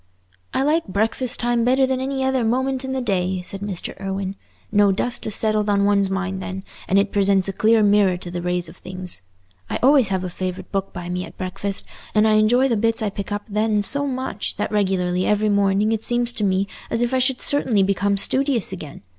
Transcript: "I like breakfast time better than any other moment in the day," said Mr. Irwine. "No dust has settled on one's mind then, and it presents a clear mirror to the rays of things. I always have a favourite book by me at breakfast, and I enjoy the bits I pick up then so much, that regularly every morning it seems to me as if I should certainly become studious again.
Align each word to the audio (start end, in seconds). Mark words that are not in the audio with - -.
"I 0.51 0.63
like 0.63 0.87
breakfast 0.87 1.39
time 1.39 1.63
better 1.63 1.85
than 1.85 2.01
any 2.01 2.23
other 2.23 2.43
moment 2.43 2.83
in 2.83 2.91
the 2.91 3.01
day," 3.01 3.43
said 3.43 3.61
Mr. 3.61 3.95
Irwine. 4.01 4.33
"No 4.71 4.91
dust 4.91 5.25
has 5.25 5.35
settled 5.35 5.69
on 5.69 5.85
one's 5.85 6.09
mind 6.09 6.41
then, 6.41 6.63
and 6.87 6.97
it 6.97 7.11
presents 7.11 7.47
a 7.47 7.53
clear 7.53 7.83
mirror 7.83 8.17
to 8.17 8.31
the 8.31 8.41
rays 8.41 8.67
of 8.67 8.77
things. 8.77 9.21
I 9.69 9.77
always 9.83 10.07
have 10.07 10.23
a 10.23 10.29
favourite 10.31 10.71
book 10.71 10.91
by 10.91 11.07
me 11.07 11.23
at 11.23 11.37
breakfast, 11.37 11.85
and 12.15 12.27
I 12.27 12.33
enjoy 12.37 12.67
the 12.67 12.77
bits 12.77 13.03
I 13.03 13.11
pick 13.11 13.31
up 13.31 13.43
then 13.47 13.83
so 13.83 14.07
much, 14.07 14.55
that 14.55 14.71
regularly 14.71 15.27
every 15.27 15.49
morning 15.49 15.91
it 15.91 16.01
seems 16.03 16.33
to 16.33 16.43
me 16.43 16.65
as 16.89 17.03
if 17.03 17.13
I 17.13 17.19
should 17.19 17.39
certainly 17.39 17.83
become 17.83 18.17
studious 18.17 18.73
again. 18.73 19.03